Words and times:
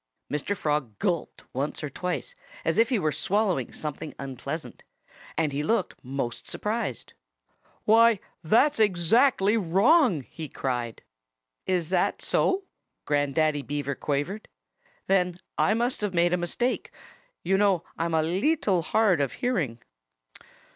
Mr. 0.31 0.57
Frog 0.57 0.97
gulped 0.97 1.43
once 1.53 1.83
or 1.83 1.89
twice, 1.91 2.33
as 2.65 2.79
if 2.79 2.89
he 2.89 2.97
were 2.97 3.11
swallowing 3.11 3.71
something 3.71 4.15
unpleasant. 4.17 4.81
And 5.37 5.51
he 5.51 5.61
looked 5.61 5.93
most 6.03 6.47
surprised. 6.47 7.13
"Why, 7.85 8.19
that's 8.43 8.79
exactly 8.79 9.57
wrong!" 9.57 10.21
he 10.21 10.49
cried. 10.49 11.03
"Is 11.67 11.91
that 11.91 12.19
so?" 12.19 12.63
Grandaddy 13.05 13.61
Beaver 13.61 13.93
quavered. 13.93 14.47
"Then 15.05 15.39
I 15.55 15.75
must 15.75 16.01
have 16.01 16.15
made 16.15 16.33
a 16.33 16.35
mistake. 16.37 16.89
You 17.43 17.55
know 17.59 17.83
I'm 17.95 18.15
a 18.15 18.23
leetle 18.23 18.81
hard 18.81 19.21
of 19.21 19.33
hearing." 19.33 19.83